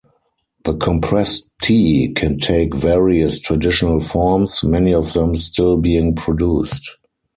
The 0.65 0.73
compressed 0.77 1.51
tea 1.61 2.11
can 2.15 2.39
take 2.39 2.73
various 2.73 3.39
traditional 3.39 3.99
forms, 3.99 4.63
many 4.63 4.95
of 4.95 5.13
them 5.13 5.35
still 5.35 5.77
being 5.77 6.15
produced. 6.15 6.97